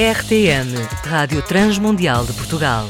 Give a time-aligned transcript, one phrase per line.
[0.00, 0.72] RTM,
[1.04, 2.88] Rádio Transmundial de Portugal.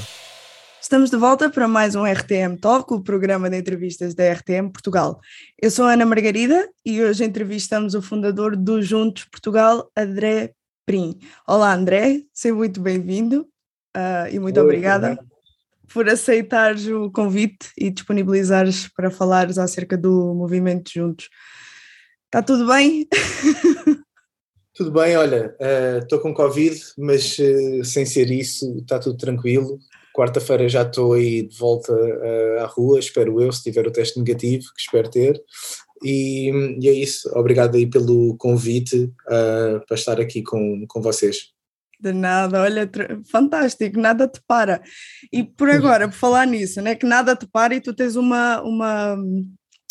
[0.81, 5.19] Estamos de volta para mais um RTM Talk, o programa de entrevistas da RTM Portugal.
[5.61, 10.53] Eu sou Ana Margarida e hoje entrevistamos o fundador do Juntos Portugal, André
[10.87, 11.19] Prim.
[11.49, 13.40] Olá André, seja muito bem-vindo
[13.97, 15.19] uh, e muito Oi, obrigada
[15.92, 21.29] por aceitares o convite e disponibilizares para falares acerca do movimento Juntos.
[22.27, 23.08] Está tudo bem?
[24.80, 25.54] Tudo bem, olha,
[26.00, 29.78] estou uh, com Covid, mas uh, sem ser isso, está tudo tranquilo.
[30.16, 34.19] Quarta-feira já estou aí de volta uh, à rua, espero eu, se tiver o teste
[34.19, 35.38] negativo, que espero ter.
[36.02, 36.50] E,
[36.80, 41.50] e é isso, obrigado aí pelo convite para estar aqui com, com vocês.
[42.00, 42.91] De nada, olha,
[43.30, 44.80] fantástico, nada te para.
[45.30, 48.62] E por agora, por falar nisso, né, que nada te para e tu tens uma,
[48.62, 49.19] uma,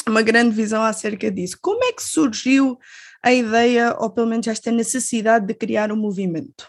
[0.08, 1.59] uma grande visão acerca disso.
[1.62, 2.76] Como é que surgiu
[3.23, 6.68] a ideia, ou pelo menos esta necessidade de criar um movimento?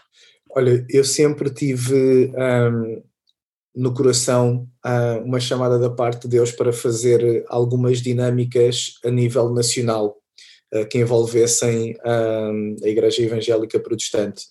[0.49, 3.01] Olha, eu sempre tive um,
[3.75, 9.49] no coração uh, uma chamada da parte de Deus para fazer algumas dinâmicas a nível
[9.53, 10.20] nacional
[10.89, 14.45] que envolvessem um, a Igreja Evangélica Protestante.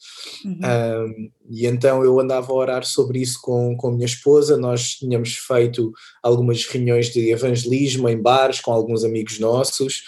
[0.45, 0.59] Uhum.
[0.63, 4.97] Um, e então eu andava a orar sobre isso com, com a minha esposa, nós
[4.97, 10.03] tínhamos feito algumas reuniões de evangelismo em bares com alguns amigos nossos,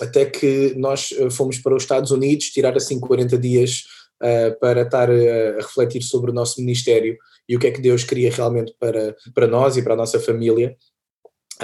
[0.00, 3.84] até que nós eh, fomos para os Estados Unidos tirar assim 40 dias
[4.22, 7.16] uh, para estar a, a refletir sobre o nosso ministério
[7.48, 10.18] e o que é que Deus queria realmente para, para nós e para a nossa
[10.18, 10.76] família.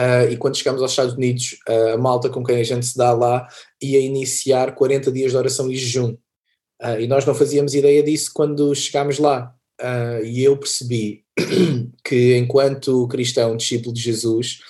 [0.00, 2.96] Uh, e quando chegamos aos Estados Unidos, uh, a malta com quem a gente se
[2.96, 3.46] dá lá
[3.82, 6.16] ia iniciar 40 dias de oração e jejum.
[6.82, 9.54] Uh, e nós não fazíamos ideia disso quando chegámos lá.
[10.24, 11.22] e eu percebi
[12.02, 14.60] que, enquanto cristão, discípulo de Jesus,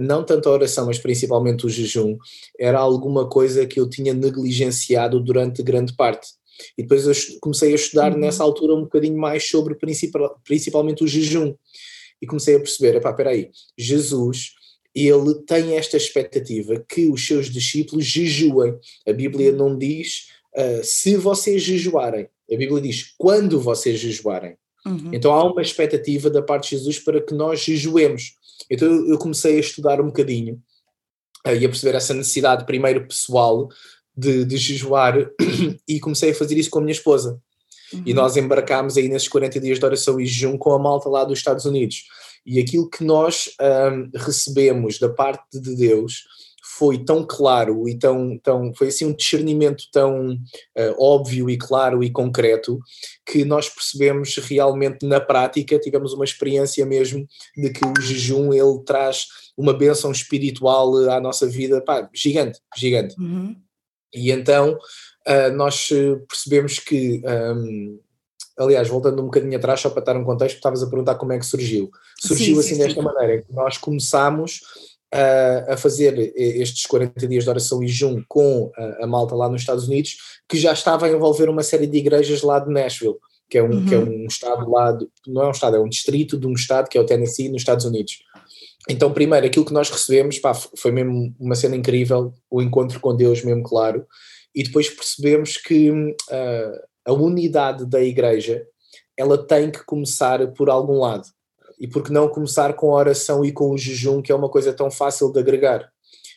[0.00, 2.16] não tanto a oração, mas principalmente o jejum,
[2.58, 6.28] era alguma coisa que eu tinha negligenciado durante grande parte.
[6.76, 8.18] E depois eu comecei a estudar uhum.
[8.18, 11.54] nessa altura um bocadinho mais sobre principal, principalmente o jejum.
[12.20, 14.52] E comecei a perceber, epá, aí Jesus,
[14.94, 18.76] ele tem esta expectativa que os seus discípulos jejuem.
[19.06, 24.56] A Bíblia não diz uh, se vocês jejuarem, a Bíblia diz quando vocês jejuarem.
[24.86, 25.10] Uhum.
[25.12, 28.34] Então há uma expectativa da parte de Jesus para que nós jejuemos.
[28.70, 30.60] Então eu comecei a estudar um bocadinho
[31.46, 33.68] uh, e a perceber essa necessidade, primeiro pessoal,
[34.16, 35.30] de, de jejuar,
[35.86, 37.40] e comecei a fazer isso com a minha esposa.
[37.92, 38.02] Uhum.
[38.06, 41.24] E nós embarcámos aí nesses 40 dias de oração e jejum com a malta lá
[41.24, 42.04] dos Estados Unidos.
[42.44, 46.24] E aquilo que nós um, recebemos da parte de Deus
[46.78, 52.04] foi tão claro e tão, tão foi assim um discernimento tão uh, óbvio e claro
[52.04, 52.78] e concreto
[53.26, 57.26] que nós percebemos realmente na prática, tivemos uma experiência mesmo
[57.56, 59.26] de que o jejum ele traz
[59.56, 63.20] uma bênção espiritual à nossa vida, pá, gigante, gigante.
[63.20, 63.56] Uhum.
[64.14, 64.78] E então
[65.28, 65.88] uh, nós
[66.28, 67.22] percebemos que
[67.56, 67.98] um,
[68.58, 71.38] aliás, voltando um bocadinho atrás, só para estar um contexto, estavas a perguntar como é
[71.38, 71.90] que surgiu.
[72.20, 73.06] Surgiu sim, assim sim, desta sim.
[73.06, 74.60] maneira, nós começámos
[75.12, 79.48] a, a fazer estes 40 dias de oração e jejum com a, a, malta lá
[79.48, 80.16] nos Estados Unidos,
[80.48, 83.16] que já estava a envolver uma série de igrejas lá de Nashville,
[83.48, 83.86] que é um, uhum.
[83.86, 86.52] que é um estado lá, de, não é um estado, é um distrito de um
[86.52, 88.18] estado que é o Tennessee, nos Estados Unidos.
[88.90, 93.14] Então, primeiro, aquilo que nós recebemos, pá, foi mesmo uma cena incrível, o encontro com
[93.14, 94.06] Deus mesmo claro,
[94.54, 98.66] e depois percebemos que uh, a unidade da igreja,
[99.16, 101.26] ela tem que começar por algum lado
[101.80, 104.48] e por que não começar com a oração e com o jejum, que é uma
[104.48, 105.88] coisa tão fácil de agregar?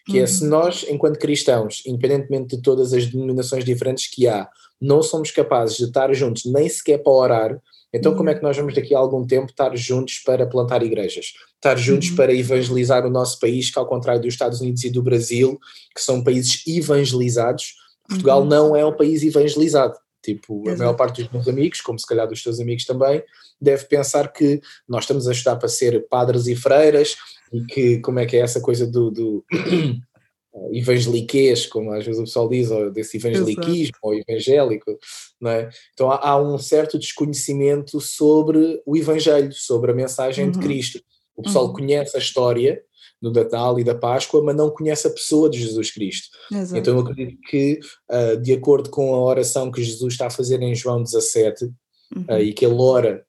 [0.06, 0.24] Que uhum.
[0.24, 0.50] é se uhum.
[0.50, 4.48] nós, enquanto cristãos, independentemente de todas as denominações diferentes que há,
[4.80, 7.62] não somos capazes de estar juntos nem sequer para orar,
[7.94, 8.18] então, uhum.
[8.20, 11.34] como é que nós vamos daqui a algum tempo estar juntos para plantar igrejas?
[11.56, 12.16] Estar juntos uhum.
[12.16, 15.60] para evangelizar o nosso país, que ao contrário dos Estados Unidos e do Brasil,
[15.94, 17.76] que são países evangelizados,
[18.12, 18.48] Portugal uhum.
[18.48, 19.96] não é um país evangelizado.
[20.24, 20.76] Tipo, Exato.
[20.76, 23.24] a maior parte dos meus amigos, como se calhar dos teus amigos também,
[23.60, 27.16] deve pensar que nós estamos a estudar para ser padres e freiras
[27.52, 29.46] e que como é que é essa coisa do, do
[30.72, 34.00] evangeliquez, como às vezes o pessoal diz, ou desse evangeliquismo Exato.
[34.02, 35.00] ou evangélico,
[35.40, 35.70] não é?
[35.94, 40.52] Então há, há, um certo desconhecimento sobre o evangelho, sobre a mensagem uhum.
[40.52, 41.02] de Cristo.
[41.36, 41.74] O pessoal uhum.
[41.74, 42.82] conhece a história,
[43.22, 46.30] do Natal e da Páscoa, mas não conhece a pessoa de Jesus Cristo.
[46.52, 46.78] Exato.
[46.78, 47.80] Então eu acredito que,
[48.10, 52.26] uh, de acordo com a oração que Jesus está a fazer em João 17, uhum.
[52.30, 53.24] uh, e que ele ora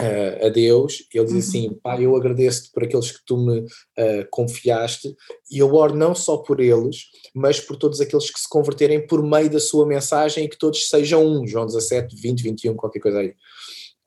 [0.00, 1.38] uh, a Deus, ele diz uhum.
[1.38, 3.66] assim: Pai, eu agradeço-te por aqueles que tu me
[4.30, 5.14] confiaste,
[5.50, 9.22] e eu oro não só por eles, mas por todos aqueles que se converterem por
[9.22, 11.46] meio da sua mensagem e que todos sejam um.
[11.46, 13.34] João 17, 20, 21, qualquer coisa aí.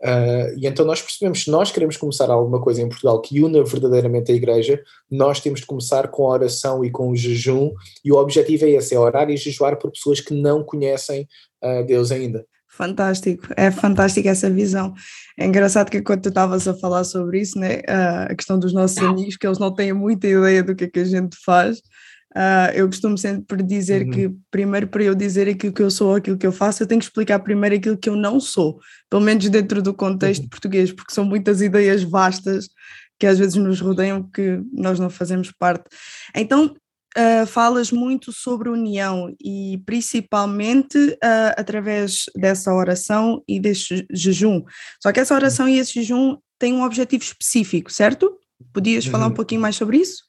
[0.04, 3.64] Uh, e então nós percebemos, se nós queremos começar alguma coisa em Portugal que una
[3.64, 7.72] verdadeiramente a igreja, nós temos de começar com a oração e com o jejum,
[8.04, 11.28] e o objetivo é esse, é orar e jejuar por pessoas que não conhecem
[11.64, 12.46] uh, Deus ainda.
[12.68, 14.94] Fantástico, é fantástica essa visão.
[15.40, 18.98] É engraçado que quando tu estavas a falar sobre isso, né, a questão dos nossos
[18.98, 21.82] amigos, que eles não têm muita ideia do que é que a gente faz,
[22.36, 24.12] Uh, eu costumo sempre dizer uhum.
[24.12, 27.00] que, primeiro, para eu dizer aquilo que eu sou, aquilo que eu faço, eu tenho
[27.00, 28.78] que explicar primeiro aquilo que eu não sou,
[29.10, 30.50] pelo menos dentro do contexto uhum.
[30.50, 32.68] português, porque são muitas ideias vastas
[33.18, 35.86] que às vezes nos rodeiam que nós não fazemos parte.
[36.36, 36.76] Então,
[37.18, 44.62] uh, falas muito sobre união e principalmente uh, através dessa oração e desse jejum.
[45.02, 45.40] Só que essa uhum.
[45.40, 48.38] oração e esse jejum têm um objetivo específico, certo?
[48.74, 49.36] Podias falar um uhum.
[49.36, 50.24] pouquinho mais sobre isso?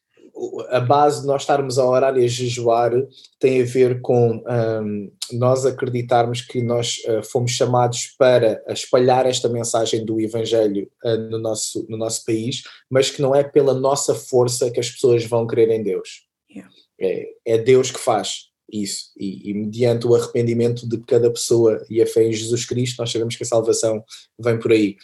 [0.71, 2.93] A base de nós estarmos a orar e a jejuar
[3.39, 9.49] tem a ver com um, nós acreditarmos que nós uh, fomos chamados para espalhar esta
[9.49, 14.15] mensagem do Evangelho uh, no, nosso, no nosso país, mas que não é pela nossa
[14.15, 16.27] força que as pessoas vão crer em Deus.
[16.51, 16.71] Yeah.
[17.01, 19.11] É, é Deus que faz isso.
[19.17, 23.11] E, e, mediante o arrependimento de cada pessoa e a fé em Jesus Cristo, nós
[23.11, 24.05] sabemos que a salvação
[24.39, 24.97] vem por aí.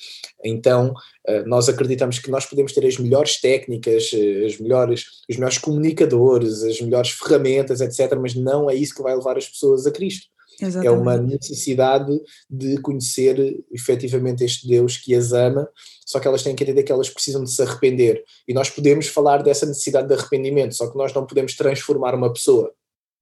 [0.45, 0.93] Então,
[1.27, 5.59] eh, nós acreditamos que nós podemos ter as melhores técnicas, eh, as melhores, os melhores
[5.59, 9.91] comunicadores, as melhores ferramentas, etc., mas não é isso que vai levar as pessoas a
[9.91, 10.27] Cristo.
[10.61, 10.87] Exatamente.
[10.87, 15.69] É uma necessidade de conhecer efetivamente este Deus que as ama,
[16.05, 18.23] só que elas têm que entender que elas precisam de se arrepender.
[18.47, 22.33] E nós podemos falar dessa necessidade de arrependimento, só que nós não podemos transformar uma
[22.33, 22.73] pessoa.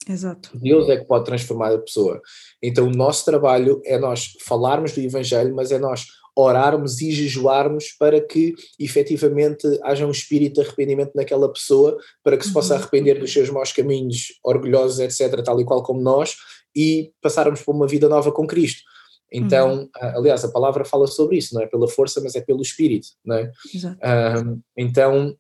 [0.09, 0.51] Exato.
[0.55, 2.21] Deus é que pode transformar a pessoa.
[2.63, 7.93] Então, o nosso trabalho é nós falarmos do Evangelho, mas é nós orarmos e jejuarmos
[7.99, 12.81] para que efetivamente haja um espírito de arrependimento naquela pessoa, para que se possa uhum.
[12.81, 16.37] arrepender dos seus maus caminhos, orgulhosos, etc., tal e qual como nós,
[16.75, 18.83] e passarmos por uma vida nova com Cristo.
[19.33, 19.89] Então, uhum.
[20.17, 23.37] aliás, a palavra fala sobre isso, não é pela força, mas é pelo espírito, não
[23.37, 23.53] é?
[23.73, 23.99] Exato.
[24.03, 25.37] Um, então,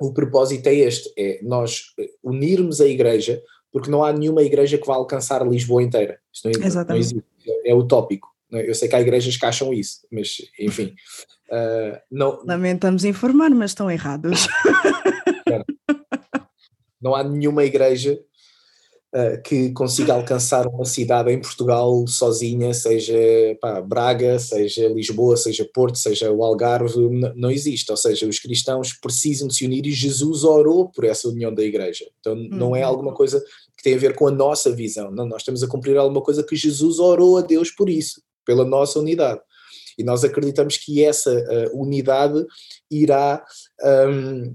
[0.00, 1.86] o propósito é este, é nós
[2.22, 3.42] unirmos a igreja,
[3.76, 6.18] porque não há nenhuma igreja que vá alcançar Lisboa inteira.
[6.32, 6.88] Isto não, Exatamente.
[6.88, 7.22] não existe,
[7.66, 8.26] é utópico.
[8.50, 10.94] Eu sei que há igrejas que acham isso, mas enfim.
[11.50, 14.46] Uh, não, Lamentamos informar, mas estão errados.
[16.98, 18.18] não há nenhuma igreja
[19.14, 23.14] uh, que consiga alcançar uma cidade em Portugal sozinha, seja
[23.60, 26.96] pá, Braga, seja Lisboa, seja Porto, seja o Algarve,
[27.34, 27.90] não existe.
[27.90, 31.62] Ou seja, os cristãos precisam de se unir e Jesus orou por essa união da
[31.62, 32.06] igreja.
[32.20, 32.86] Então não é uhum.
[32.86, 33.44] alguma coisa
[33.76, 35.10] que tem a ver com a nossa visão.
[35.10, 38.64] Não, nós temos a cumprir alguma coisa que Jesus orou a Deus por isso, pela
[38.64, 39.40] nossa unidade.
[39.98, 42.44] E nós acreditamos que essa uh, unidade
[42.90, 43.44] irá
[44.08, 44.54] um,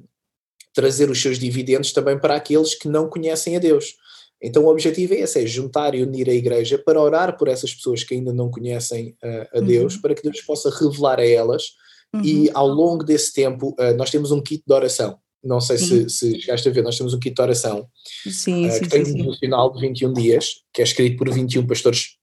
[0.73, 3.95] trazer os seus dividendos também para aqueles que não conhecem a Deus.
[4.41, 7.73] Então o objetivo é esse, é juntar e unir a igreja para orar por essas
[7.73, 10.01] pessoas que ainda não conhecem uh, a Deus, uhum.
[10.01, 11.75] para que Deus possa revelar a elas
[12.13, 12.23] uhum.
[12.23, 15.19] e ao longo desse tempo uh, nós temos um kit de oração.
[15.43, 17.87] Não sei se, se chegaste a ver, nós temos um kit de oração
[18.29, 21.65] sim, uh, sim, que tem um devocional de 21 dias, que é escrito por 21
[21.65, 22.17] pastores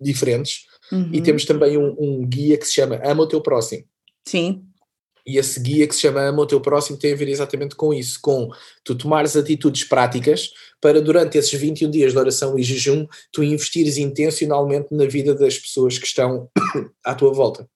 [0.00, 1.10] diferentes, uhum.
[1.12, 3.84] e temos também um, um, guia que se chama Ama o Teu Próximo.
[4.26, 4.64] Sim.
[5.26, 7.92] E esse guia que se chama Ama o Teu Próximo tem a ver exatamente com
[7.92, 8.48] isso, com
[8.84, 10.50] tu tomares atitudes práticas
[10.80, 15.58] para durante esses 21 dias de oração e jejum, tu investires intencionalmente na vida das
[15.58, 16.48] pessoas que estão
[17.04, 17.68] à tua volta.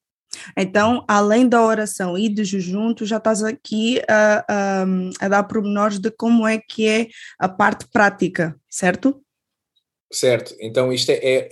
[0.56, 4.86] Então, além da oração e do jejum, tu já estás aqui a, a,
[5.20, 7.08] a dar pormenores de como é que é
[7.38, 9.20] a parte prática, certo?
[10.12, 11.48] Certo, então isto é, é,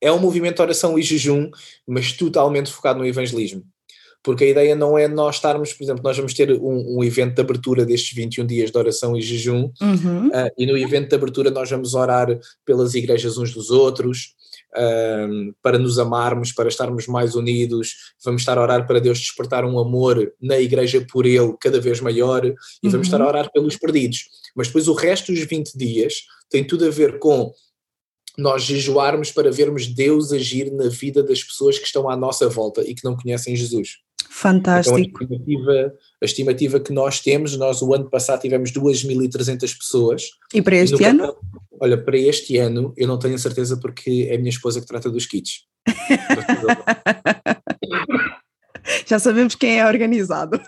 [0.00, 1.50] é um movimento de oração e jejum,
[1.86, 3.64] mas totalmente focado no evangelismo
[4.24, 7.34] porque a ideia não é nós estarmos, por exemplo, nós vamos ter um, um evento
[7.34, 10.28] de abertura destes 21 dias de oração e jejum, uhum.
[10.28, 12.26] uh, e no evento de abertura nós vamos orar
[12.64, 14.34] pelas igrejas uns dos outros,
[14.76, 19.64] uh, para nos amarmos, para estarmos mais unidos, vamos estar a orar para Deus despertar
[19.64, 22.50] um amor na igreja por Ele cada vez maior, e
[22.84, 22.90] uhum.
[22.90, 24.26] vamos estar a orar pelos perdidos.
[24.54, 27.52] Mas depois o resto dos 20 dias tem tudo a ver com
[28.36, 32.82] nós jejuarmos para vermos Deus agir na vida das pessoas que estão à nossa volta
[32.82, 33.98] e que não conhecem Jesus.
[34.30, 34.98] Fantástico.
[34.98, 40.30] Então, a, estimativa, a estimativa que nós temos, nós o ano passado tivemos 2.300 pessoas.
[40.52, 41.36] E para este e ano?
[41.80, 45.10] olha, para este ano eu não tenho certeza porque é a minha esposa que trata
[45.10, 45.64] dos kits.
[49.06, 50.60] Já sabemos quem é organizado.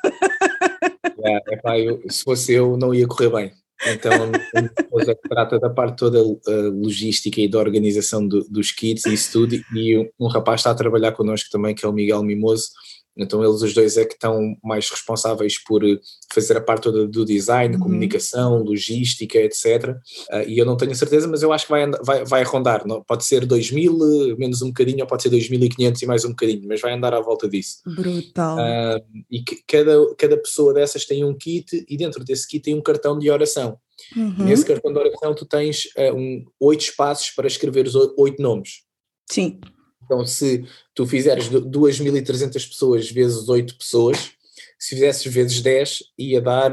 [1.48, 3.52] Epá, eu, se fosse eu, não ia correr bem.
[3.86, 8.42] Então, a minha esposa que trata da parte toda uh, logística e da organização do,
[8.48, 11.84] dos kits e isso tudo, e um, um rapaz está a trabalhar connosco também, que
[11.84, 12.68] é o Miguel Mimoso,
[13.16, 15.98] então eles os dois é que estão mais responsáveis por eh,
[16.32, 17.80] fazer a parte toda do design, uhum.
[17.80, 19.88] comunicação, logística, etc.
[19.88, 19.96] Uh,
[20.30, 22.86] ah, e eu não tenho certeza, mas eu acho que vai, vai, vai rondar.
[22.86, 23.02] Não?
[23.02, 26.80] Pode ser 2.000, menos um bocadinho, ou pode ser 2.500 e mais um bocadinho, mas
[26.80, 27.78] vai andar à volta disso.
[27.86, 28.58] Brutal.
[28.58, 32.74] Uh, e que, cada, cada pessoa dessas tem um kit e dentro desse kit tem
[32.74, 33.78] um cartão de oração.
[34.14, 34.44] Uhum.
[34.44, 38.82] Nesse cartão de oração tu tens uh, um, oito espaços para escrever os oito nomes.
[39.30, 39.58] Sim.
[40.06, 44.30] Então, se tu fizeres 2.300 pessoas vezes 8 pessoas,
[44.78, 46.70] se fizesses vezes 10, ia dar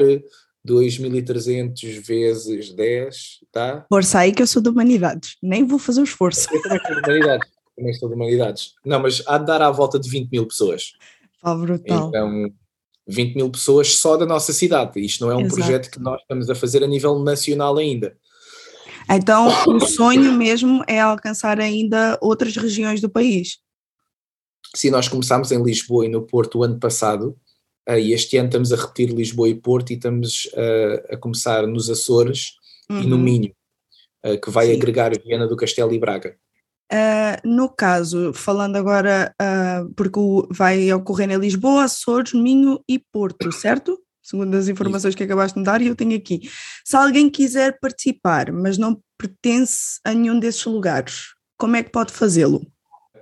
[0.65, 3.85] 2.300 vezes 10, tá?
[3.89, 6.47] Força aí que eu sou de humanidades, nem vou fazer o esforço.
[6.53, 8.73] Eu também sou de humanidades, também sou de humanidades.
[8.85, 10.93] Não, mas há de dar à volta de 20 mil pessoas.
[11.41, 12.07] Ah, brutal.
[12.07, 12.53] Então,
[13.07, 14.99] 20 mil pessoas só da nossa cidade.
[14.99, 15.55] Isto não é um Exato.
[15.55, 18.15] projeto que nós estamos a fazer a nível nacional ainda.
[19.09, 23.57] Então, o sonho mesmo é alcançar ainda outras regiões do país.
[24.75, 27.37] Se nós começámos em Lisboa e no Porto o ano passado,
[27.87, 31.67] uh, e este ano estamos a repetir Lisboa e Porto e estamos uh, a começar
[31.67, 32.53] nos Açores
[32.89, 33.01] uhum.
[33.01, 33.53] e no Minho,
[34.25, 34.73] uh, que vai Sim.
[34.73, 36.35] agregar Viana do Castelo e Braga.
[37.43, 39.33] no caso, falando agora,
[39.95, 40.19] porque
[40.51, 43.99] vai ocorrer em Lisboa, Açores, Minho e Porto, certo?
[44.23, 45.17] Segundo as informações Isso.
[45.17, 46.49] que acabaste de me dar, e eu tenho aqui.
[46.85, 52.13] Se alguém quiser participar, mas não pertence a nenhum desses lugares, como é que pode
[52.13, 52.65] fazê-lo?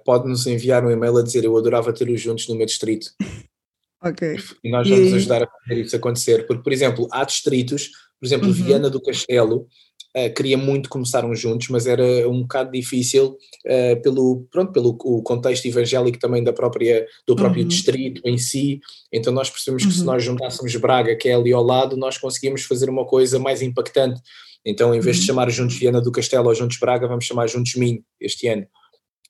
[0.06, 3.08] Pode-nos enviar um e-mail a dizer eu adorava ter-os juntos no meu distrito.
[4.02, 4.38] ok.
[4.64, 5.16] E nós vamos e...
[5.16, 7.90] ajudar a fazer isso acontecer, porque, por exemplo, há distritos,
[8.20, 8.54] por exemplo, uhum.
[8.54, 9.68] Viana do Castelo,
[10.16, 15.22] uh, queria muito começarmos juntos, mas era um bocado difícil uh, pelo, pronto, pelo o
[15.22, 17.68] contexto evangélico também da própria, do próprio uhum.
[17.68, 18.80] distrito em si.
[19.12, 19.90] Então nós percebemos uhum.
[19.90, 23.40] que se nós juntássemos Braga, que é ali ao lado, nós conseguíamos fazer uma coisa
[23.40, 24.22] mais impactante.
[24.66, 27.74] Então, em vez de chamar Juntos Viana do Castelo ou Juntos Braga, vamos chamar Juntos
[27.76, 28.68] Minho este ano.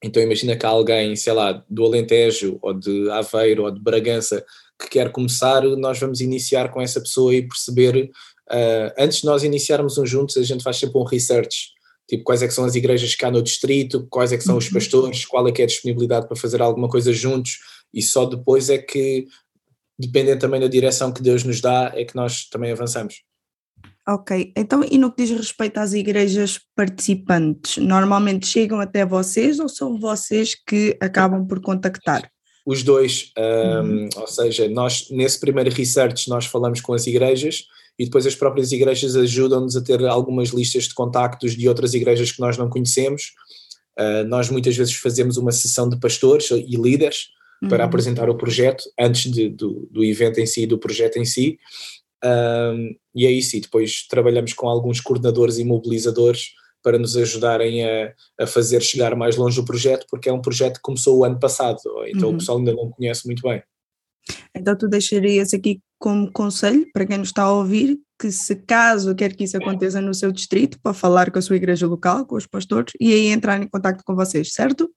[0.04, 4.44] Então imagina que há alguém, sei lá, do Alentejo ou de Aveiro ou de Bragança
[4.80, 8.10] que quer começar, nós vamos iniciar com essa pessoa e perceber
[8.52, 11.70] Uh, antes de nós iniciarmos um juntos, a gente faz sempre um research,
[12.08, 14.58] tipo quais é que são as igrejas que há no distrito, quais é que são
[14.58, 17.60] os pastores, qual é que é a disponibilidade para fazer alguma coisa juntos,
[17.94, 19.26] e só depois é que,
[19.98, 23.24] dependendo também da direção que Deus nos dá, é que nós também avançamos.
[24.12, 29.70] Ok, então e no que diz respeito às igrejas participantes, normalmente chegam até vocês ou
[29.70, 32.30] são vocês que acabam por contactar?
[32.66, 34.10] Os dois, um, uhum.
[34.18, 37.64] ou seja, nós nesse primeiro research nós falamos com as igrejas,
[37.98, 42.34] e depois as próprias igrejas ajudam-nos a ter algumas listas de contactos de outras igrejas
[42.34, 43.32] que nós não conhecemos.
[43.98, 47.28] Uh, nós muitas vezes fazemos uma sessão de pastores e líderes
[47.64, 47.70] uhum.
[47.70, 51.58] para apresentar o projeto antes de, do, do evento em si, do projeto em si.
[52.24, 56.52] Um, e é isso, e depois trabalhamos com alguns coordenadores e mobilizadores
[56.84, 60.76] para nos ajudarem a, a fazer chegar mais longe o projeto, porque é um projeto
[60.76, 62.36] que começou o ano passado, então uhum.
[62.36, 63.62] o pessoal ainda não conhece muito bem.
[64.56, 69.16] Então tu deixarias aqui como conselho para quem nos está a ouvir que se caso
[69.16, 72.36] quer que isso aconteça no seu distrito, para falar com a sua igreja local, com
[72.36, 74.92] os pastores e aí entrar em contato com vocês, certo?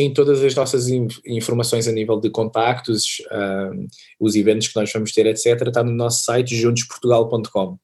[0.00, 0.88] Em todas as nossas
[1.26, 3.86] informações a nível de contactos, uh,
[4.18, 7.78] os eventos que nós vamos ter, etc., está no nosso site juntosportugal.com.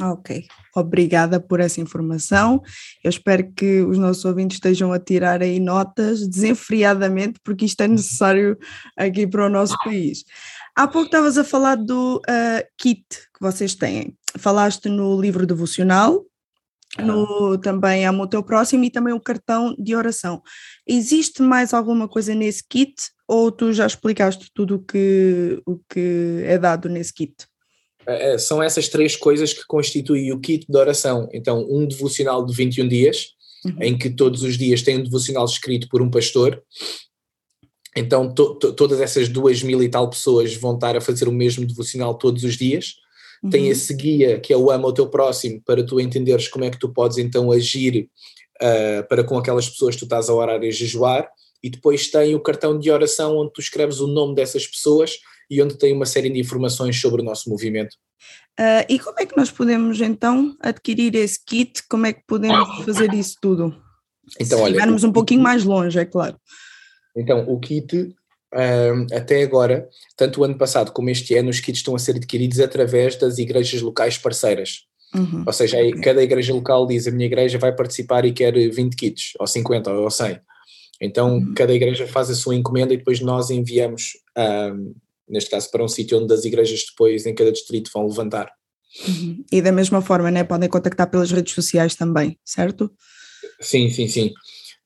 [0.00, 0.44] Ok,
[0.74, 2.60] obrigada por essa informação.
[3.04, 7.86] Eu espero que os nossos ouvintes estejam a tirar aí notas desenfreadamente, porque isto é
[7.86, 8.58] necessário
[8.96, 10.24] aqui para o nosso país.
[10.74, 14.12] Há pouco estavas a falar do uh, kit que vocês têm.
[14.36, 16.26] Falaste no livro devocional,
[17.02, 20.42] no, também Amo o Teu Próximo e também o cartão de oração.
[20.86, 22.94] Existe mais alguma coisa nesse kit
[23.28, 27.34] ou tu já explicaste tudo o que, o que é dado nesse kit?
[28.06, 31.28] É, é, são essas três coisas que constituem o kit de oração.
[31.32, 33.28] Então, um devocional de 21 dias,
[33.64, 33.82] uhum.
[33.82, 36.62] em que todos os dias tem um devocional escrito por um pastor.
[37.96, 41.32] Então, to, to, todas essas duas mil e tal pessoas vão estar a fazer o
[41.32, 42.94] mesmo devocional todos os dias.
[43.42, 43.50] Uhum.
[43.50, 46.70] Tem esse guia que é o Ama o Teu Próximo, para tu entenderes como é
[46.70, 48.08] que tu podes então agir
[48.62, 51.28] uh, para com aquelas pessoas que tu estás a orar e a jejuar.
[51.62, 55.18] E depois tem o cartão de oração, onde tu escreves o nome dessas pessoas
[55.50, 57.96] e onde tem uma série de informações sobre o nosso movimento.
[58.58, 61.82] Uh, e como é que nós podemos então adquirir esse kit?
[61.88, 63.74] Como é que podemos fazer isso tudo?
[64.40, 66.36] Então, Se olha, estivermos um pouquinho mais longe, é claro.
[67.16, 68.14] Então, o kit,
[68.56, 72.16] um, até agora, tanto o ano passado como este ano, os kits estão a ser
[72.16, 74.86] adquiridos através das igrejas locais parceiras.
[75.14, 75.44] Uhum.
[75.46, 79.32] Ou seja, cada igreja local diz a minha igreja vai participar e quer 20 kits,
[79.38, 80.40] ou 50, ou 100.
[81.00, 81.54] Então, uhum.
[81.54, 84.94] cada igreja faz a sua encomenda e depois nós enviamos um,
[85.28, 88.50] neste caso para um sítio onde as igrejas depois em cada distrito vão levantar.
[89.06, 89.44] Uhum.
[89.52, 92.90] E da mesma forma, né, podem contactar pelas redes sociais também, certo?
[93.60, 94.32] Sim, sim, sim.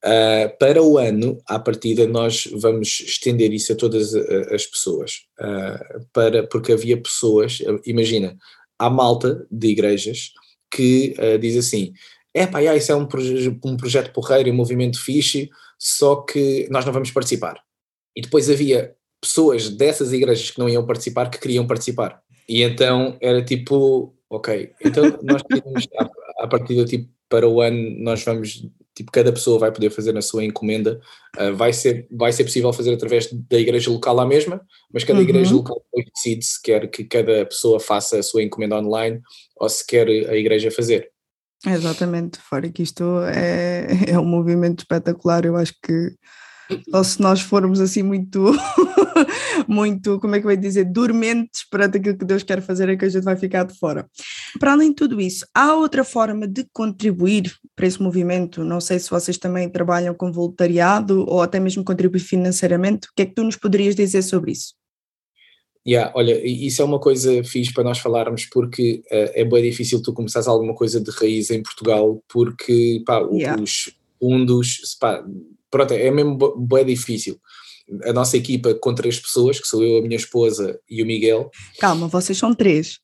[0.03, 6.07] Uh, para o ano, à partida, nós vamos estender isso a todas as pessoas, uh,
[6.13, 8.35] para, porque havia pessoas, imagina,
[8.79, 10.33] há malta de igrejas
[10.71, 11.93] que uh, diz assim,
[12.33, 16.85] é pá, isso é um, proje um projeto porreiro um movimento fixe, só que nós
[16.85, 17.61] não vamos participar.
[18.17, 22.23] E depois havia pessoas dessas igrejas que não iam participar que queriam participar.
[22.49, 27.97] E então era tipo, ok, então nós tínhamos, a, a partir tipo, para o ano
[27.99, 31.01] nós vamos tipo, cada pessoa vai poder fazer na sua encomenda,
[31.39, 34.61] uh, vai, ser, vai ser possível fazer através da igreja local lá mesma,
[34.93, 35.25] mas cada uhum.
[35.25, 35.83] igreja local
[36.15, 39.21] decide se quer que cada pessoa faça a sua encomenda online
[39.57, 41.11] ou se quer a igreja fazer.
[41.67, 43.05] Exatamente, fora que isto
[43.35, 46.15] é, é um movimento espetacular, eu acho que
[46.93, 48.53] ou se nós formos assim muito,
[49.67, 53.05] muito, como é que vai dizer, dormentes perante aquilo que Deus quer fazer, é que
[53.05, 54.09] a gente vai ficar de fora.
[54.59, 58.65] Para além de tudo isso, há outra forma de contribuir para esse movimento?
[58.65, 63.09] Não sei se vocês também trabalham com voluntariado ou até mesmo contribuir financeiramente.
[63.09, 64.75] O que é que tu nos poderias dizer sobre isso?
[65.87, 70.03] Yeah, olha, isso é uma coisa fixe para nós falarmos porque uh, é bem difícil
[70.03, 73.61] tu começares alguma coisa de raiz em Portugal porque pá, yeah.
[73.61, 75.25] os fundos, pá,
[75.71, 77.41] pronto, é mesmo bem difícil.
[78.05, 81.51] A nossa equipa com três pessoas, que sou eu, a minha esposa e o Miguel.
[81.79, 83.01] Calma, vocês são três.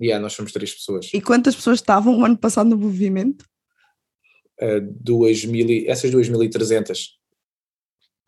[0.00, 1.10] Yeah, nós somos três pessoas.
[1.12, 3.44] E quantas pessoas estavam o ano passado no movimento?
[4.60, 7.19] Uh, duas mil e, essas 2.300.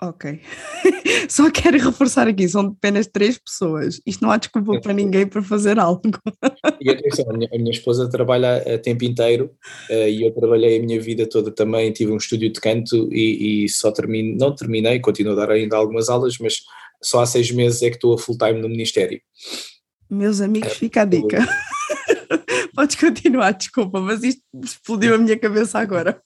[0.02, 0.40] Ok.
[1.28, 4.00] Só quero reforçar aqui, são apenas três pessoas.
[4.04, 6.02] Isto não há desculpa para ninguém para fazer algo.
[6.80, 9.52] E atenção, a minha, a minha esposa trabalha a tempo inteiro
[9.88, 13.64] uh, e eu trabalhei a minha vida toda também, tive um estúdio de canto e,
[13.64, 16.56] e só termino, não terminei, continuo a dar ainda algumas aulas, mas
[17.00, 19.21] só há seis meses é que estou a full time no Ministério.
[20.11, 21.38] Meus amigos, fica a dica.
[22.75, 26.21] Podes continuar, desculpa, mas isto explodiu a minha cabeça agora.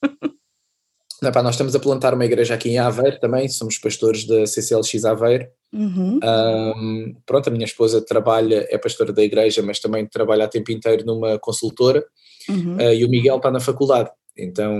[1.23, 4.47] Não, pá, nós estamos a plantar uma igreja aqui em Aveiro também, somos pastores da
[4.47, 5.47] CCLX Aveiro.
[5.73, 6.21] Uhum.
[6.23, 10.71] Um, pronto, a minha esposa trabalha, é pastora da igreja, mas também trabalha a tempo
[10.73, 12.05] inteiro numa consultora.
[12.49, 12.77] Uhum.
[12.77, 14.11] Uh, e o Miguel está na faculdade.
[14.37, 14.77] Então,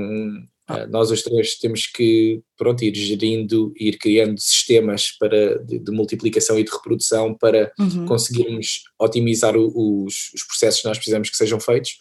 [0.71, 5.91] uh, nós os três temos que, pronto, ir gerindo, ir criando sistemas para, de, de
[5.91, 8.05] multiplicação e de reprodução para uhum.
[8.05, 11.97] conseguirmos otimizar o, os, os processos que nós precisamos que sejam feitos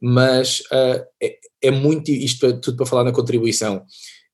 [0.00, 3.84] mas uh, é, é, muito, isto é tudo para falar na contribuição,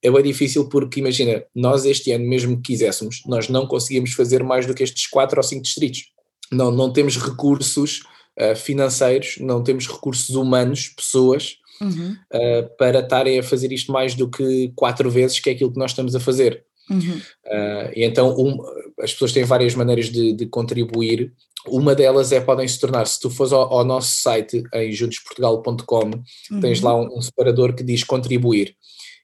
[0.02, 4.42] é bem difícil porque, imagina, nós este ano, mesmo que quiséssemos, nós não conseguimos fazer
[4.42, 6.04] mais do que estes quatro ou cinco distritos.
[6.50, 8.00] Não, não temos recursos
[8.40, 12.16] uh, financeiros, não temos recursos humanos, pessoas, uhum.
[12.32, 15.78] uh, para estarem a fazer isto mais do que quatro vezes, que é aquilo que
[15.78, 16.64] nós estamos a fazer.
[16.90, 17.20] Uhum.
[17.46, 18.58] Uh, e então um,
[19.00, 21.32] as pessoas têm várias maneiras de, de, contribuir
[21.66, 26.10] uma delas é podem se tornar, se tu fores ao, ao nosso site em juntosportugal.com,
[26.50, 26.60] uhum.
[26.60, 28.74] tens lá um, um, separador que diz contribuir.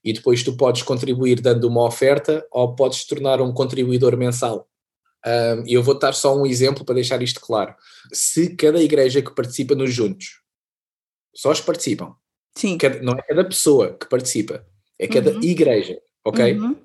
[0.05, 4.69] E depois tu podes contribuir dando uma oferta ou podes tornar um contribuidor mensal.
[5.65, 7.75] E um, eu vou dar só um exemplo para deixar isto claro.
[8.13, 10.41] Se cada igreja que participa nos Juntos,
[11.35, 12.15] só os participam,
[12.57, 12.79] Sim.
[12.79, 14.65] Cada, não é cada pessoa que participa,
[14.99, 15.43] é cada uhum.
[15.43, 16.55] igreja, ok?
[16.55, 16.77] Uhum.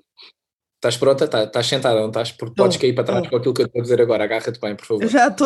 [0.82, 1.28] Estás pronta?
[1.28, 2.32] Tá, estás sentada, não estás?
[2.32, 4.24] Porque podes cair para trás com aquilo que eu estou a dizer agora.
[4.24, 5.04] Agarra-te bem, por favor.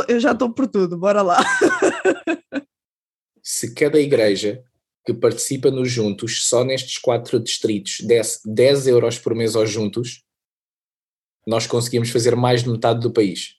[0.08, 1.44] Eu já estou por tudo, bora lá.
[3.42, 4.64] Se cada igreja
[5.04, 10.24] que participa nos Juntos, só nestes quatro distritos, desse 10 euros por mês aos Juntos,
[11.46, 13.56] nós conseguimos fazer mais de metade do país.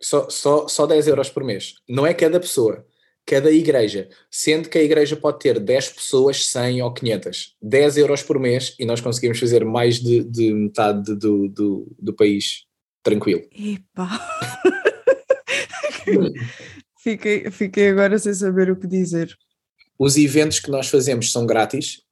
[0.00, 1.74] Só, só, só 10 euros por mês.
[1.86, 2.86] Não é cada pessoa
[3.26, 8.22] cada igreja, sendo que a igreja pode ter 10 pessoas, 100 ou 500, 10 euros
[8.22, 12.64] por mês e nós conseguimos fazer mais de, de metade do, do, do país
[13.02, 13.42] tranquilo.
[13.52, 14.08] Epa!
[16.98, 19.36] fiquei, fiquei agora sem saber o que dizer.
[19.98, 22.02] Os eventos que nós fazemos são grátis.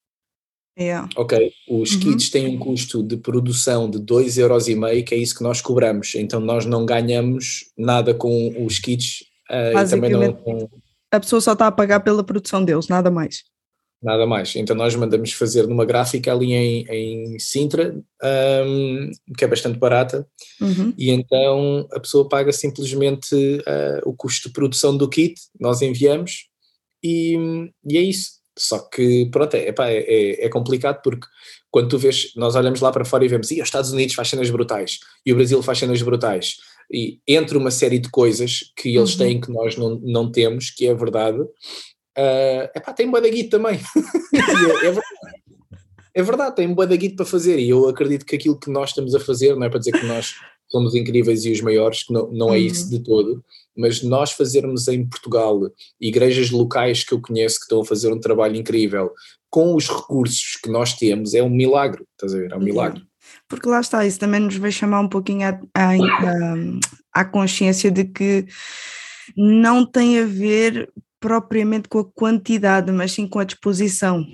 [0.78, 1.08] Yeah.
[1.16, 2.00] Ok, os uhum.
[2.00, 6.14] kits têm um custo de produção de 2,5€, que é isso que nós cobramos.
[6.14, 10.38] Então nós não ganhamos nada com os kits uh, e também não,
[11.10, 13.42] a pessoa só está a pagar pela produção deles, nada mais.
[14.02, 14.56] Nada mais.
[14.56, 17.94] Então nós mandamos fazer numa gráfica ali em, em Sintra,
[18.64, 20.26] um, que é bastante barata,
[20.60, 20.94] uhum.
[20.96, 26.48] e então a pessoa paga simplesmente uh, o custo de produção do kit, nós enviamos,
[27.02, 27.36] e,
[27.86, 28.40] e é isso.
[28.58, 31.26] Só que, pronto, é, é, é, é, complicado porque
[31.70, 34.28] quando tu vês, nós olhamos lá para fora e vemos, e os Estados Unidos faz
[34.28, 36.56] cenas brutais, e o Brasil faz cenas brutais,
[36.92, 39.18] e entre uma série de coisas que eles uhum.
[39.18, 43.50] têm que nós não, não temos, que é verdade, uh, epá, tem boa da guito
[43.50, 43.78] também.
[44.34, 45.06] é, é, verdade.
[46.14, 48.90] é verdade, tem boa da guito para fazer e eu acredito que aquilo que nós
[48.90, 50.34] estamos a fazer, não é para dizer que nós
[50.68, 52.64] somos incríveis e os maiores, que não, não é uhum.
[52.64, 53.44] isso de todo,
[53.76, 55.60] mas nós fazermos em Portugal
[56.00, 59.12] igrejas locais que eu conheço que estão a fazer um trabalho incrível
[59.48, 62.52] com os recursos que nós temos é um milagre, estás a ver?
[62.52, 63.02] É um milagre.
[63.50, 65.60] Porque lá está, isso também nos vai chamar um pouquinho
[67.12, 68.46] à, consciência de que
[69.36, 74.24] não tem a ver propriamente com a quantidade, mas sim com a disposição.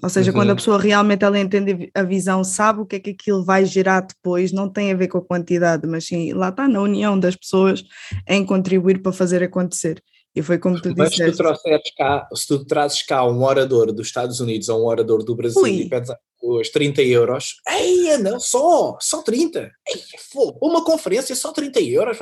[0.00, 0.36] Ou seja, uhum.
[0.36, 0.56] quando a uhum.
[0.56, 4.52] pessoa realmente ela entende a visão, sabe o que é que aquilo vai gerar depois,
[4.52, 7.84] não tem a ver com a quantidade, mas sim, lá está na união das pessoas
[8.28, 10.00] em contribuir para fazer acontecer.
[10.34, 11.36] E foi como tu Mas disseste.
[11.36, 15.62] se tu, se trazes cá um orador dos Estados Unidos ou um orador do Brasil
[15.62, 15.70] Ui.
[15.70, 16.10] e pedes
[16.42, 19.60] os 30 euros, ei, não, só, só 30.
[19.60, 22.18] Ei, fogo, uma conferência só 30 euros.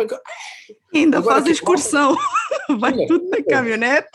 [0.95, 2.17] Ainda Agora faz excursão.
[2.79, 4.09] Vai tudo na caminhonete.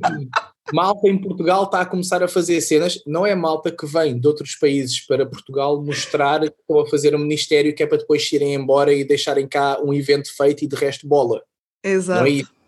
[0.72, 4.26] Malta em Portugal está a começar a fazer cenas, não é malta que vem de
[4.26, 8.30] outros países para Portugal mostrar que estão a fazer um ministério que é para depois
[8.32, 11.42] irem embora e deixarem cá um evento feito e de resto bola.
[11.84, 12.20] Exato.
[12.20, 12.61] Não é isso.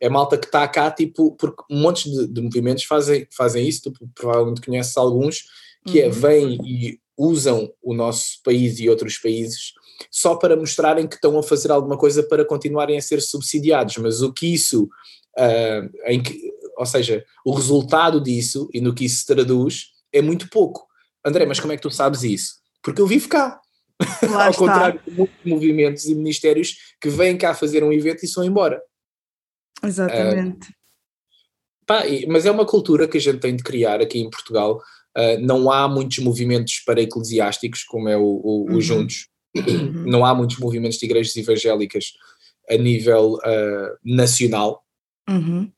[0.00, 3.90] É malta que está cá, tipo, porque um monte de, de movimentos fazem, fazem isso,
[3.90, 5.44] tu provavelmente conheces alguns,
[5.86, 6.12] que é Uhum.
[6.12, 9.72] vêm e usam o nosso país e outros países
[10.10, 14.22] só para mostrarem que estão a fazer alguma coisa para continuarem a ser subsidiados, mas
[14.22, 14.88] o que isso,
[15.36, 16.38] ah, em que,
[16.76, 20.86] ou seja, o resultado disso e no que isso se traduz é muito pouco.
[21.24, 22.54] André, mas como é que tu sabes isso?
[22.82, 23.60] Porque eu vivo cá.
[24.46, 28.44] Ao contrário de muitos movimentos e ministérios que vêm cá fazer um evento e são
[28.44, 28.80] embora.
[29.82, 30.68] Exatamente.
[31.86, 34.80] Pá, e- mas é uma cultura que a gente tem de criar aqui em Portugal.
[35.16, 38.80] Uh, não há muitos movimentos para eclesiásticos, como é o, o, o Uhum.
[38.80, 39.28] Juntos.
[39.56, 40.04] Uhum.
[40.06, 42.12] Não há muitos movimentos de igrejas evangélicas
[42.70, 44.84] a nível uh, nacional.
[45.28, 45.72] Uhum.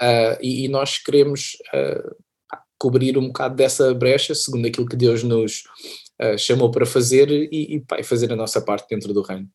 [0.00, 2.16] Uh, e, e nós queremos uh,
[2.48, 5.64] pá, cobrir um bocado dessa brecha, segundo aquilo que Deus nos
[6.22, 9.48] uh, chamou para fazer e, e, pá, e fazer a nossa parte dentro do reino.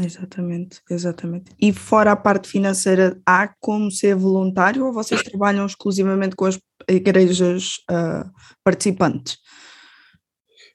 [0.00, 1.50] Exatamente, exatamente.
[1.60, 6.58] E fora a parte financeira, há como ser voluntário ou vocês trabalham exclusivamente com as
[6.88, 8.30] igrejas ah,
[8.62, 9.38] participantes?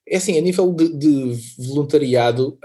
[0.07, 2.57] É assim, a nível de, de voluntariado,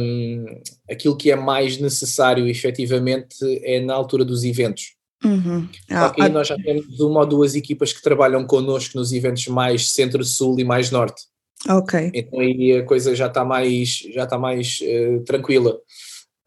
[0.00, 0.44] hum,
[0.90, 4.94] aquilo que é mais necessário efetivamente é na altura dos eventos.
[5.24, 5.68] Uhum.
[5.88, 8.98] Só Ah, que aí ah, nós já temos uma ou duas equipas que trabalham connosco
[8.98, 11.22] nos eventos mais centro-sul e mais norte.
[11.68, 15.78] Ok, Então aí a coisa já está mais, já está mais eh, tranquila.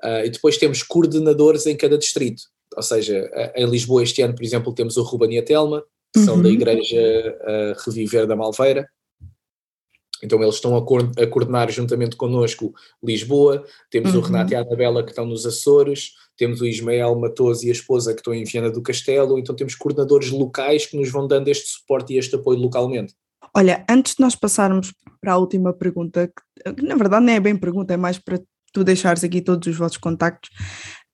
[0.01, 2.43] Ah, e depois temos coordenadores em cada distrito.
[2.75, 6.19] Ou seja, em Lisboa este ano, por exemplo, temos o Ruben e a Telma, que
[6.21, 6.53] são da Uhum.
[6.55, 8.87] Igreja ah, Reviver da Malveira.
[10.23, 12.73] Então eles estão a, coor- a coordenar juntamente connosco
[13.03, 14.23] Lisboa, temos o Uhum.
[14.23, 18.13] Renato e a Anabela que estão nos Açores, temos o Ismael Matoso e a esposa
[18.13, 21.67] que estão em Viana do Castelo, então temos coordenadores locais que nos vão dando este
[21.67, 23.13] suporte e este apoio localmente.
[23.55, 27.39] Olha, antes de nós passarmos para a última pergunta, que que na verdade nem é
[27.39, 28.39] bem pergunta, é mais para
[28.73, 30.49] tu deixares aqui todos os vossos contactos,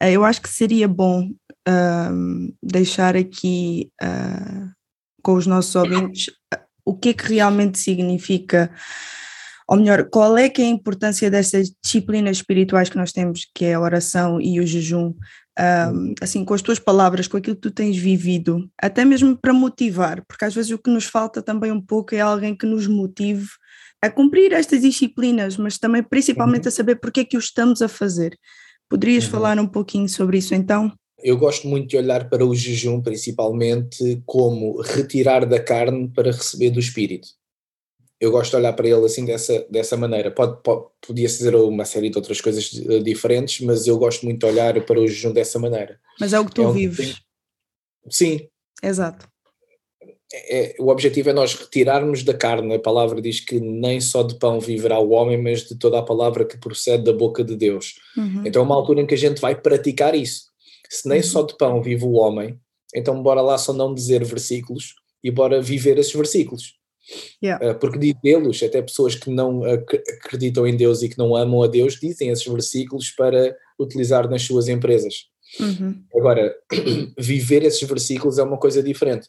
[0.01, 1.29] eh, eu acho que seria bom
[1.67, 4.71] ahm, deixar aqui ah,
[5.21, 8.71] com os nossos ouvintes ah, o que é que realmente significa,
[9.67, 13.65] ou melhor, qual é que é a importância destas disciplinas espirituais que nós temos, que
[13.65, 15.13] é a oração e o jejum,
[16.21, 20.23] assim, com as tuas palavras, com aquilo que tu tens vivido, até mesmo para motivar,
[20.25, 23.47] porque às vezes o que nos falta também um pouco é alguém que nos motive
[24.01, 27.87] a cumprir estas disciplinas, mas também principalmente a saber porque é que o estamos a
[27.87, 28.37] fazer.
[28.89, 29.31] Poderias Uhum.
[29.31, 30.91] falar um pouquinho sobre isso então?
[31.23, 36.71] Eu gosto muito de olhar para o jejum, principalmente, como retirar da carne para receber
[36.71, 37.27] do espírito.
[38.21, 40.29] Eu gosto de olhar para ele assim dessa, dessa maneira.
[40.29, 44.39] Pode, pode, podia ser uma série de outras coisas eh, diferentes, mas eu gosto muito
[44.39, 45.99] de olhar para o jejum dessa maneira.
[46.19, 47.15] Mas é o que tu É um- vives.
[48.09, 48.47] Sim,
[48.83, 49.27] Exato.
[50.33, 52.75] é- o objetivo é nós retirarmos da carne.
[52.75, 56.03] A palavra diz que nem só de pão viverá o homem, mas de toda a
[56.03, 57.95] palavra que procede da boca de Deus.
[58.15, 58.43] Uhum.
[58.45, 60.43] Então é uma altura em que a gente vai praticar isso.
[60.89, 61.23] Se nem Uhum.
[61.23, 62.59] só de pão vive o homem,
[62.95, 66.75] então bora lá só não dizer versículos e bora viver esses versículos.
[67.43, 67.71] Yeah.
[67.71, 71.63] Uh, Porque dizê-los, até pessoas que não ac- acreditam em Deus e que não amam
[71.63, 75.25] a Deus, dizem esses versículos para utilizar nas suas empresas.
[75.59, 76.03] Uhum.
[76.15, 76.55] Agora,
[77.17, 79.27] viver esses versículos é uma coisa diferente.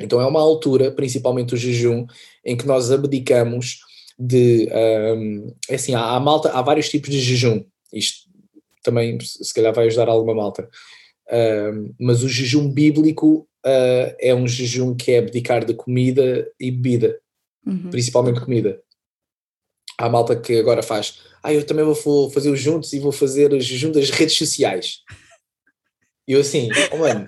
[0.00, 2.06] Então é uma altura, principalmente o jejum,
[2.44, 3.80] em que nós abdicamos
[4.18, 4.68] de.
[5.16, 7.64] hum, é assim, há, há malta, há vários tipos de jejum.
[7.92, 8.28] Isto
[8.82, 10.68] também, se calhar, vai ajudar alguma malta.
[11.30, 16.70] Hum, mas o jejum bíblico ah, é um jejum que é abdicar de comida e
[16.70, 17.20] bebida,
[17.66, 17.90] Uhum.
[17.90, 18.80] principalmente comida.
[19.98, 23.52] Há malta que agora faz, ah, eu também vou fazer os juntos e vou fazer
[23.52, 25.02] o jejum das redes sociais.
[26.26, 27.26] E eu assim, oh mano,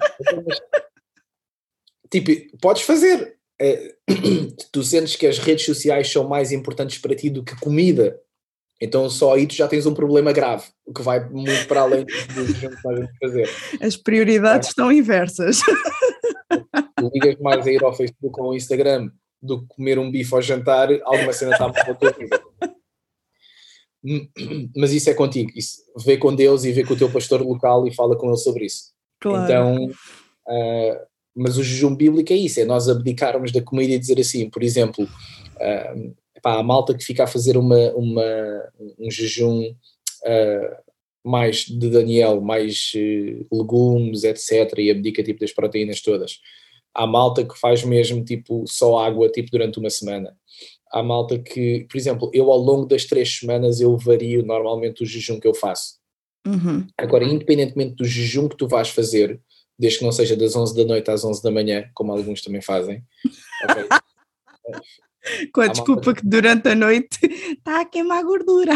[2.10, 3.36] tipo, podes fazer.
[3.60, 3.94] É,
[4.72, 8.18] tu sentes que as redes sociais são mais importantes para ti do que comida,
[8.80, 12.06] então só aí tu já tens um problema grave, o que vai muito para além
[12.06, 13.50] do que nós vamos fazer.
[13.82, 15.60] As prioridades estão inversas.
[17.12, 19.10] Ligas mais a ir ao Facebook ou ao Instagram
[19.42, 22.42] do que comer um bife ao jantar, alguma cena está mal na tua vida.
[24.76, 27.86] Mas isso é contigo, isso, vê com Deus e vê com o teu pastor local
[27.86, 28.92] e fala com ele sobre isso.
[29.20, 29.44] Claro.
[29.44, 29.90] Então,
[30.48, 34.48] ah, mas o jejum bíblico é isso, é nós abdicarmos da comida e dizer assim,
[34.48, 35.06] por exemplo,
[35.60, 35.94] ah,
[36.42, 39.74] pá, a malta que fica a fazer uma, uma, um jejum
[40.24, 40.80] ah,
[41.24, 44.78] mais de Daniel, mais uh, legumes, etc.
[44.78, 46.40] e abdica tipo das proteínas todas.
[46.94, 50.36] Há malta que faz mesmo tipo só água tipo durante uma semana.
[50.92, 55.06] Há malta que, por exemplo, eu ao longo das três semanas eu vario normalmente o
[55.06, 56.00] jejum que eu faço.
[56.46, 56.86] Uhum.
[56.98, 59.40] Agora, independentemente do jejum que tu vais fazer,
[59.78, 62.60] desde que não seja das 11 da noite às 11 da manhã, como alguns também
[62.60, 63.02] fazem.
[64.72, 65.48] Okay.
[65.52, 68.72] Com a desculpa que durante a noite está a queimar gordura.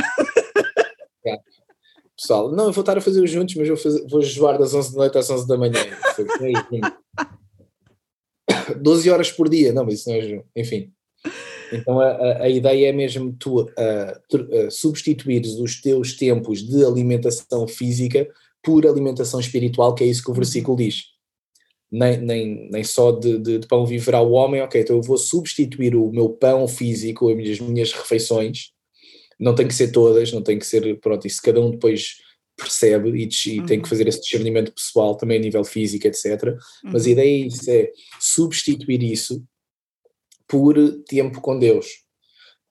[1.26, 1.36] É.
[2.16, 4.72] Pessoal, não, eu vou estar a fazer os juntos, mas vou, fazer, vou jejuar das
[4.72, 5.80] 11 da noite às 11 da manhã.
[8.80, 10.42] 12 horas por dia, não, mas isso não é jejum.
[10.56, 10.92] Enfim.
[11.72, 16.84] Então a, a, a, ideia é mesmo tu uh, uh, substituires os teus tempos de
[16.84, 18.28] alimentação física
[18.62, 21.14] por alimentação espiritual, que é isso que o versículo diz
[21.94, 25.16] nem, nem, nem só de, de, de pão viverá o homem, ok, então eu vou
[25.16, 28.72] substituir o meu pão físico, as minhas, minhas refeições,
[29.38, 32.16] não tem que ser todas, não tem que ser, pronto, isso cada um depois
[32.56, 33.66] percebe e, e uhum.
[33.66, 33.90] tem que uhum.
[33.90, 36.42] fazer esse discernimento pessoal também a nível físico, etc.
[36.44, 36.58] Uhum.
[36.92, 37.90] Mas a ideia é isso, é
[38.20, 39.44] substituir isso
[40.46, 41.86] por tempo com Deus.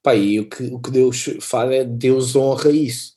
[0.02, 3.14] Pá, e o que, o que Deus faz é, Deus honra isso.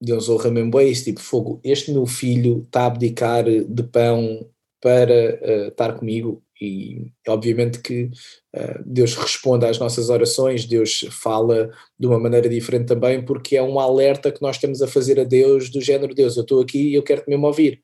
[0.00, 4.48] Deus honra mesmo bem isso, tipo, fogo, este meu filho está a abdicar de pão
[4.80, 8.10] para uh, estar comigo e obviamente que
[8.54, 13.62] uh, Deus responde às nossas orações, Deus fala de uma maneira diferente também, porque é
[13.62, 16.90] um alerta que nós temos a fazer a Deus do género, Deus, eu estou aqui
[16.90, 17.82] e eu quero-te mesmo ouvir.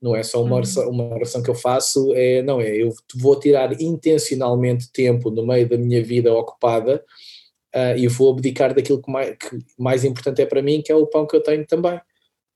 [0.00, 0.56] Não é só uma uhum.
[0.56, 5.46] oração, uma oração que eu faço, é, não é, eu vou tirar intencionalmente tempo no
[5.46, 7.02] meio da minha vida ocupada
[7.74, 10.94] uh, e vou abdicar daquilo que mais, que mais importante é para mim, que é
[10.94, 12.00] o pão que eu tenho também.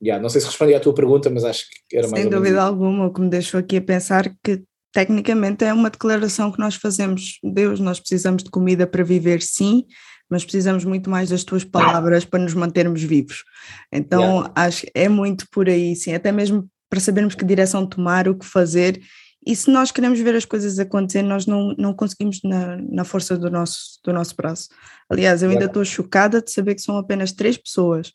[0.00, 2.62] Yeah, não sei se respondi à tua pergunta, mas acho que era mais Sem dúvida
[2.62, 4.62] alguma, o que me deixou aqui a pensar que
[4.98, 7.38] tecnicamente é uma declaração que nós fazemos.
[7.40, 9.84] Deus, nós precisamos de comida para viver, sim,
[10.28, 13.44] mas precisamos muito mais das tuas palavras para nos mantermos vivos.
[13.92, 14.52] Então yeah.
[14.56, 18.34] acho que é muito por aí, sim, até mesmo para sabermos que direção tomar, o
[18.34, 19.00] que fazer.
[19.46, 23.38] E se nós queremos ver as coisas acontecer, nós não, não conseguimos na, na força
[23.38, 24.68] do nosso, do nosso braço.
[25.08, 28.12] Aliás, eu ainda estou chocada de saber que são apenas três pessoas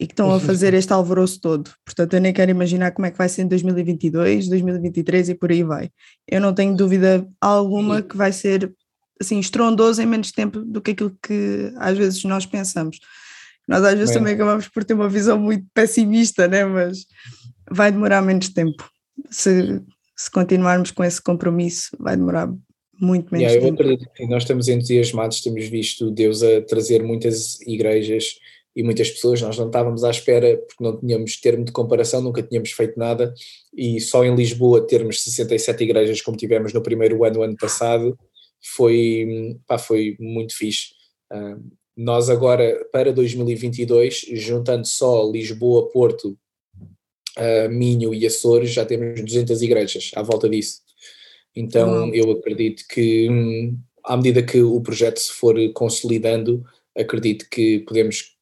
[0.00, 1.70] e que estão a fazer este alvoroço todo.
[1.84, 5.50] Portanto, eu nem quero imaginar como é que vai ser em 2022, 2023 e por
[5.50, 5.90] aí vai.
[6.26, 8.72] Eu não tenho dúvida alguma que vai ser
[9.20, 12.98] assim estrondoso em menos tempo do que aquilo que às vezes nós pensamos.
[13.68, 16.64] Nós às vezes também acabamos por ter uma visão muito pessimista, né?
[16.64, 17.04] mas
[17.70, 18.90] vai demorar menos tempo.
[19.28, 19.82] Se,
[20.16, 22.50] se continuarmos com esse compromisso, vai demorar
[22.98, 23.82] muito menos yeah, tempo.
[23.82, 28.24] Eu acredito que nós estamos entusiasmados, temos visto Deus a trazer muitas igrejas
[28.74, 32.42] e muitas pessoas, nós não estávamos à espera porque não tínhamos termo de comparação, nunca
[32.42, 33.34] tínhamos feito nada
[33.76, 38.16] e só em Lisboa termos 67 igrejas como tivemos no primeiro ano, ano passado,
[38.62, 40.90] foi, pá, foi muito fixe.
[41.96, 46.38] Nós agora, para 2022, juntando só Lisboa, Porto,
[47.36, 50.80] uh, Minho e Açores, já temos 200 igrejas à volta disso.
[51.54, 56.64] Então eu acredito que, hum, à medida que o projeto se for consolidando,
[56.96, 58.36] acredito que podemos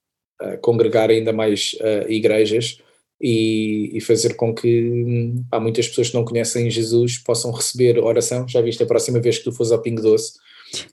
[0.61, 2.79] congregar ainda mais uh, igrejas
[3.21, 8.47] e, e, fazer com que há muitas pessoas que não conhecem Jesus possam receber oração.
[8.47, 10.39] Já viste a próxima vez que tu fores ao Pingo Doce?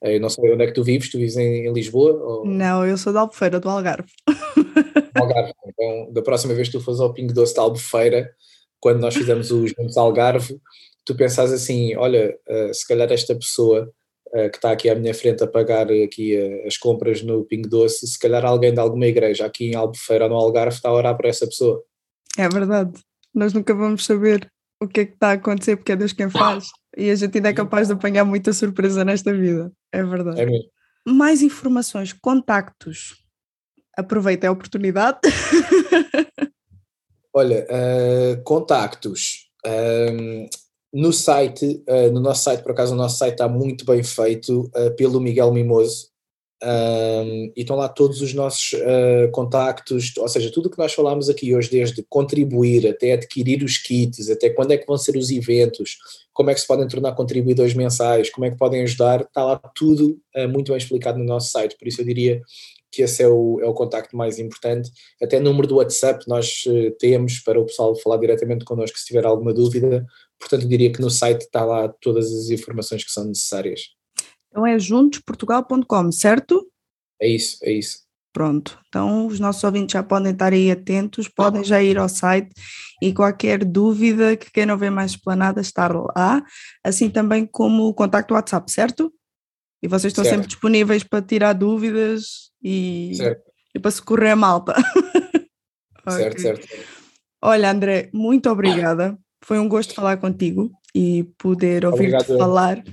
[0.02, 2.14] Uh, eu não sei onde é que tu vives, tu vives em, em Lisboa?
[2.14, 2.46] Ou...
[2.46, 4.10] Não, eu sou da Albufeira, do Algarve.
[5.14, 5.54] Algarve.
[5.68, 8.32] Então, da próxima vez que tu fores ao Pingo Doce da Albufeira,
[8.80, 10.60] quando nós fizemos os Juntos Algarve,
[11.06, 13.92] tu pensas assim, olha, uh, se calhar esta pessoa
[14.50, 18.06] que está aqui à minha frente a pagar aqui uh, as compras no Pingo Doce,
[18.06, 21.15] se calhar alguém de alguma igreja aqui em Albufeira ou no Algarve está a orar
[21.15, 21.84] por essa pessoa.
[22.38, 22.91] É verdade,
[23.34, 26.30] nós nunca vamos saber o que é que está a acontecer porque é Deus quem
[26.30, 26.67] faz
[26.98, 30.41] e a gente ainda é capaz de apanhar muita surpresa nesta vida, é verdade.
[30.41, 30.69] É mesmo.
[31.08, 33.24] Mais informações, contactos,
[33.95, 35.19] aproveita a oportunidade.
[37.34, 39.50] Olha, uh, contactos.
[39.65, 40.48] Um,
[40.96, 44.72] no site, uh, no nosso site, por acaso o nosso site está muito bem feito
[44.74, 46.08] uh, pelo Miguel Mimoso.
[46.64, 50.94] Um, e estão lá todos os nossos uh, contactos, ou seja, tudo o que nós
[50.94, 55.18] falámos aqui hoje, desde contribuir até adquirir os kits, até quando é que vão ser
[55.18, 55.98] os eventos,
[56.34, 59.58] como é que se podem tornar contribuidores mensais, como é que podem ajudar, está lá
[59.76, 60.18] tudo
[60.50, 62.42] muito bem explicado no nosso site, por isso eu diria
[62.90, 64.90] que esse é o, é o contacto mais importante.
[65.22, 66.64] Até número do WhatsApp nós
[66.98, 70.06] temos para o pessoal falar diretamente connosco se tiver alguma dúvida,
[70.39, 73.82] Portanto, diria que no site está lá todas as informações que são necessárias.
[74.50, 76.65] Então é juntosportugal.com, certo?
[77.21, 78.06] É isso, é isso.
[78.34, 82.54] Pronto, então os nossos ouvintes já podem estar aí atentos, podem já ir ao site
[83.02, 86.43] e qualquer dúvida que queiram ver mais explanada estar lá,
[86.84, 89.13] assim também como o contacto WhatsApp, certo?
[89.82, 90.36] E vocês estão certo.
[90.36, 93.17] sempre disponíveis para tirar dúvidas e,
[93.74, 94.74] e para socorrer a malta.
[96.08, 96.67] Certo, certo.
[97.41, 99.17] Olha, André, muito obrigada.
[99.46, 102.84] Foi um gosto falar contigo e poder ouvir-te falar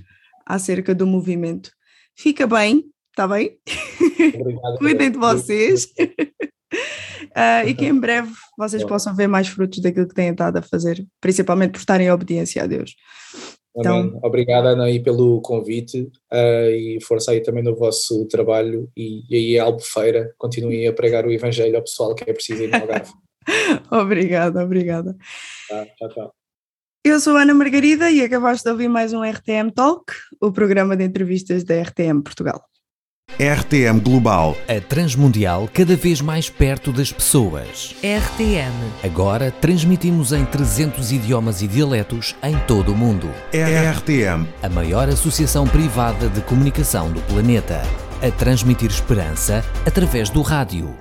[0.45, 1.71] acerca do movimento.
[2.15, 3.57] Fica bem, está bem?
[4.79, 5.87] Cuidem de vocês.
[5.99, 10.63] uh, e que em breve vocês possam ver mais frutos daquilo que têm estado a
[10.63, 12.95] fazer, principalmente por estarem em obediência a Deus.
[13.75, 18.91] Então, Obrigada, Ana, aí pelo convite uh, e força aí também no vosso trabalho.
[18.95, 22.69] E, e aí, Albufeira, continuem a pregar o Evangelho ao pessoal que é preciso ir
[22.69, 23.11] no Algarve.
[23.91, 25.17] obrigada, obrigada.
[25.67, 26.42] Tá, tchau, tchau.
[27.05, 31.03] Eu sou Ana Margarida e acabaste de ouvir mais um RTM Talk, o programa de
[31.03, 32.63] entrevistas da RTM Portugal.
[33.33, 34.57] RTM Global.
[34.69, 37.97] A transmundial cada vez mais perto das pessoas.
[38.05, 38.73] RTM.
[39.03, 43.29] Agora transmitimos em 300 idiomas e dialetos em todo o mundo.
[43.51, 44.47] RTM.
[44.63, 47.83] A maior associação privada de comunicação do planeta.
[48.23, 50.95] A transmitir esperança através do rádio.